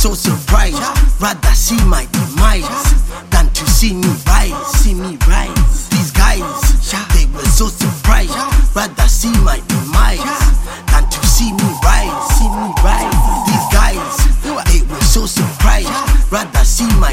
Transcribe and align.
so 0.00 0.14
surprised. 0.14 0.80
Rather 1.20 1.52
see 1.52 1.76
my 1.84 2.08
demise 2.10 2.64
than 3.28 3.50
to 3.52 3.66
see 3.68 3.92
me 3.92 4.08
rise. 4.24 4.56
See 4.80 4.94
me 4.94 5.18
rise. 5.28 5.90
These 5.90 6.10
guys, 6.12 6.40
they 7.12 7.26
were 7.26 7.44
so 7.44 7.66
surprised. 7.66 8.32
Rather 8.74 9.08
see 9.08 9.32
my 9.44 9.60
demise 9.68 10.24
than 10.88 11.04
to 11.04 11.26
see 11.26 11.52
me 11.52 11.68
rise. 11.84 12.16
See 12.32 12.48
me 12.48 12.72
rise. 12.80 13.12
These 13.44 13.68
guys, 13.76 14.72
they 14.72 14.80
were 14.88 15.02
so 15.02 15.26
surprised. 15.26 15.92
Rather 16.32 16.64
see 16.64 16.88
my 16.96 17.12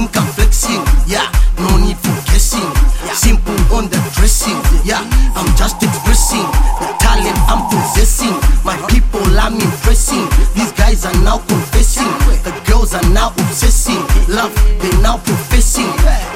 think 0.00 0.16
I'm 0.16 0.32
flexing. 0.32 0.80
Yeah, 1.06 1.28
no 1.60 1.76
need 1.76 1.98
for 1.98 2.16
guessing. 2.32 2.64
Simple 3.12 3.58
on 3.76 3.92
the 3.92 4.00
dressing. 4.16 4.56
Yeah, 4.84 5.04
I'm 5.36 5.48
just 5.56 5.76
expressing 5.82 6.46
the 6.80 6.88
talent 7.00 7.36
I'm 7.44 7.68
possessing. 7.68 8.32
My 8.64 8.76
people 8.88 9.24
I'm 9.36 9.60
impressing. 9.60 10.24
These 10.56 10.72
guys 10.72 11.04
are 11.04 11.18
now 11.20 11.38
confessing. 11.44 12.08
The 12.44 12.52
girls 12.64 12.94
are 12.94 13.08
now 13.12 13.28
obsessing. 13.36 14.00
Love 14.28 14.54
they 14.80 14.92
now 15.02 15.18
professing. 15.18 15.92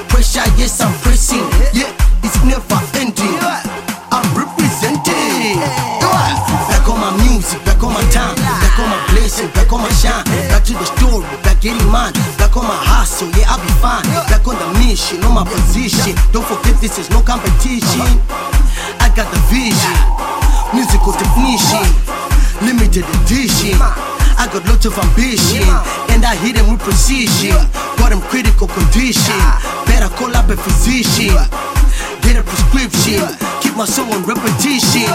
Pressure, 0.09 0.45
yes 0.57 0.79
I'm 0.81 0.93
pressing. 1.01 1.45
Yeah, 1.73 1.89
it's 2.21 2.37
never 2.45 2.84
hustle, 13.15 13.31
yeah 13.39 13.47
I'll 13.47 13.63
be 13.63 13.71
fine. 13.79 14.03
Back 14.27 14.43
on 14.47 14.59
the 14.59 14.67
mission, 14.79 15.23
on 15.23 15.33
my 15.35 15.45
position. 15.47 16.15
Don't 16.31 16.43
forget 16.43 16.75
this 16.81 16.99
is 16.99 17.09
no 17.09 17.21
competition. 17.21 18.03
I 18.99 19.07
got 19.15 19.31
the 19.31 19.39
vision, 19.47 19.95
musical 20.75 21.15
technician, 21.15 21.87
limited 22.59 23.07
edition. 23.23 23.79
I 24.35 24.51
got 24.51 24.67
lots 24.67 24.85
of 24.85 24.97
ambition, 24.99 25.63
and 26.11 26.25
I 26.25 26.35
hit 26.35 26.59
them 26.59 26.67
with 26.67 26.83
precision. 26.83 27.55
Got 27.95 28.11
them 28.11 28.21
critical 28.27 28.67
condition. 28.67 29.39
Better 29.87 30.11
call 30.19 30.35
up 30.35 30.49
a 30.51 30.57
physician. 30.59 31.39
Get 32.19 32.35
a 32.35 32.43
prescription, 32.43 33.23
keep 33.61 33.75
my 33.77 33.85
soul 33.85 34.11
on 34.11 34.27
repetition. 34.27 35.07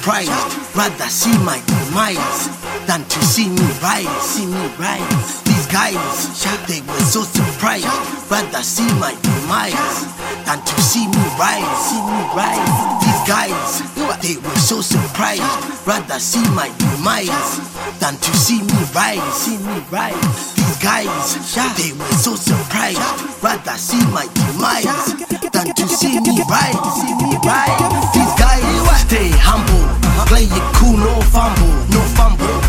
Surprised, 0.00 0.30
rather 0.74 1.08
see 1.12 1.36
my 1.44 1.60
demise 1.68 2.48
than 2.86 3.04
to 3.04 3.20
see 3.20 3.48
me 3.50 3.66
rise, 3.82 4.08
see 4.24 4.46
me 4.46 4.64
rise. 4.80 5.42
These 5.44 5.66
guys, 5.66 6.00
they 6.66 6.80
were 6.80 7.04
so 7.04 7.20
surprised, 7.20 7.84
rather 8.30 8.62
see 8.62 8.88
my 8.96 9.12
demise 9.20 10.08
than 10.46 10.58
to 10.64 10.80
see 10.80 11.06
me 11.06 11.24
rise, 11.36 11.68
see 11.84 12.00
me 12.00 12.20
rise. 12.32 12.72
These 13.04 13.22
guys, 13.28 13.82
they 14.24 14.36
were 14.40 14.56
so 14.56 14.80
surprised, 14.80 15.44
rather 15.86 16.18
see 16.18 16.48
my 16.56 16.72
demise 16.80 17.60
than 18.00 18.16
to 18.16 18.32
see 18.36 18.62
me 18.62 18.80
rise, 18.96 19.20
see 19.36 19.58
me 19.58 19.84
rise. 19.92 20.54
These 20.56 20.78
guys, 20.80 21.36
they 21.76 21.92
were 21.92 22.16
so 22.16 22.36
surprised, 22.36 23.04
rather 23.42 23.76
see 23.76 24.00
my 24.08 24.24
demise 24.32 25.12
than 25.52 25.74
to 25.74 25.88
see 25.88 26.20
me 26.20 26.40
rise, 26.48 26.80
see 26.96 27.14
me 27.20 27.36
rise. 27.44 28.09
Stay 29.10 29.30
humble, 29.32 29.88
play 30.26 30.44
it 30.44 30.74
cool, 30.76 30.96
no 30.96 31.20
fumble, 31.32 31.66
no 31.90 32.00
fumble. 32.14 32.59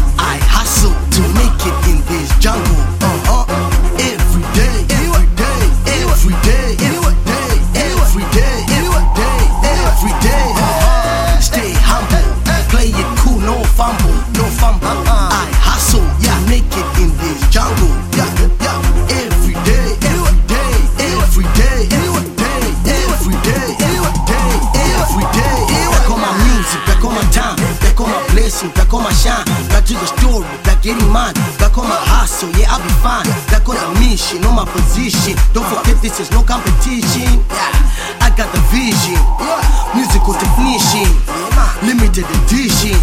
Blessing, 28.61 28.71
back 28.75 28.93
on 28.93 29.03
my 29.03 29.13
shine, 29.13 29.45
back 29.69 29.85
to 29.85 29.93
the 29.93 30.05
story, 30.05 30.45
back 30.63 30.81
getting 30.81 31.09
mine, 31.09 31.33
back 31.57 31.77
on 31.77 31.87
my 31.87 31.97
hustle, 31.97 32.49
yeah 32.57 32.69
I'll 32.69 32.81
be 32.81 32.89
fine. 33.01 33.25
Back 33.49 33.67
on 33.69 33.75
the 33.75 33.99
mission, 33.99 34.43
on 34.45 34.55
my 34.55 34.65
position. 34.65 35.35
Don't 35.53 35.65
forget 35.65 36.01
this 36.01 36.19
is 36.19 36.31
no 36.31 36.43
competition. 36.43 37.41
Yeah, 37.49 38.25
I 38.25 38.29
got 38.37 38.49
the 38.53 38.61
vision, 38.69 39.17
musical 39.97 40.33
technician, 40.37 41.09
limited 41.85 42.25
edition. 42.45 42.97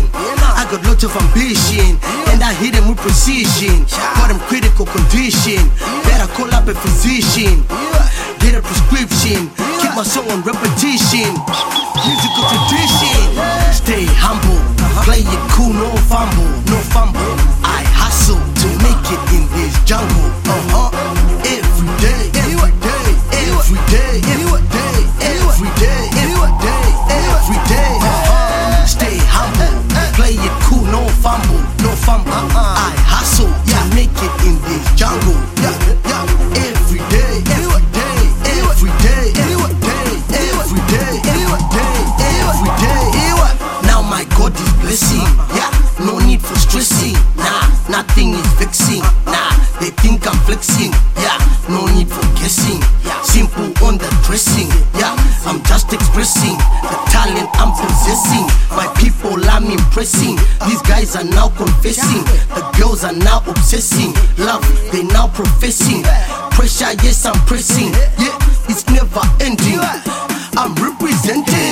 I 0.58 0.66
got 0.70 0.82
lots 0.86 1.04
of 1.04 1.14
ambition, 1.14 1.98
and 2.30 2.42
I 2.42 2.52
hit 2.54 2.74
them 2.74 2.88
with 2.88 2.98
precision. 2.98 3.86
Got 4.18 4.28
them 4.28 4.40
critical 4.50 4.86
condition. 4.86 5.62
Better 6.06 6.26
call 6.34 6.50
up 6.54 6.66
a 6.66 6.74
physician. 6.74 7.62
Get 8.42 8.54
a 8.54 8.62
prescription. 8.62 9.50
Keep 9.78 9.94
my 9.94 10.02
soul 10.02 10.26
on 10.30 10.42
repetition. 10.42 11.30
Musical 12.02 12.44
tradition. 12.50 13.47
Cool, 16.08 16.77
just 55.88 56.02
expressing 56.02 56.56
the 56.82 56.96
talent 57.10 57.48
I'm 57.54 57.72
possessing. 57.72 58.46
My 58.70 58.92
people 58.98 59.36
I'm 59.50 59.64
impressing. 59.64 60.36
These 60.66 60.82
guys 60.82 61.16
are 61.16 61.24
now 61.24 61.48
confessing. 61.50 62.24
The 62.54 62.62
girls 62.78 63.04
are 63.04 63.12
now 63.12 63.42
obsessing. 63.46 64.12
Love 64.38 64.62
they 64.92 65.02
now 65.04 65.28
professing. 65.28 66.02
Pressure, 66.52 66.94
yes 67.02 67.24
I'm 67.26 67.38
pressing. 67.46 67.92
Yeah, 68.18 68.36
it's 68.68 68.86
never 68.88 69.22
ending. 69.40 69.80
I'm 70.56 70.74
representing. 70.74 71.67